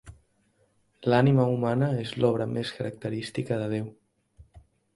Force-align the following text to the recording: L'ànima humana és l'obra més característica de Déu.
L'ànima 1.13 1.45
humana 1.55 1.91
és 2.05 2.15
l'obra 2.23 2.49
més 2.55 2.73
característica 2.81 3.61
de 3.65 3.71
Déu. 3.77 3.95